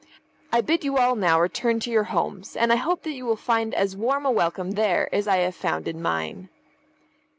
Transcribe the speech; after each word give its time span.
I 0.51 0.61
bid 0.61 0.83
you 0.83 0.97
all 0.97 1.15
now 1.15 1.39
return 1.39 1.79
to 1.81 1.91
your 1.91 2.05
homes, 2.05 2.55
and 2.55 2.73
I 2.73 2.77
hope 2.77 3.03
that 3.03 3.11
you 3.13 3.23
will 3.23 3.35
find 3.35 3.71
as 3.75 3.95
warm 3.95 4.25
a 4.25 4.31
welcome 4.31 4.71
there 4.71 5.07
as 5.13 5.27
I 5.27 5.37
have 5.41 5.55
found 5.55 5.87
in 5.87 6.01
mine." 6.01 6.49